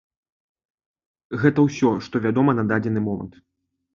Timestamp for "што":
2.07-2.15